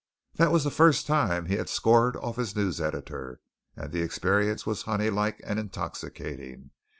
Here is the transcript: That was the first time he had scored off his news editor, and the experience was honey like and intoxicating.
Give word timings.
That 0.33 0.51
was 0.51 0.63
the 0.63 0.71
first 0.71 1.05
time 1.05 1.45
he 1.45 1.57
had 1.57 1.69
scored 1.69 2.15
off 2.17 2.37
his 2.37 2.55
news 2.55 2.81
editor, 2.81 3.39
and 3.75 3.91
the 3.91 4.01
experience 4.01 4.65
was 4.65 4.81
honey 4.81 5.11
like 5.11 5.39
and 5.43 5.59
intoxicating. 5.59 6.71